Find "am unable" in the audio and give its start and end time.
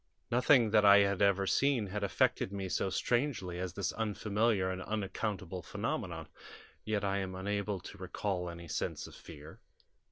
7.19-7.79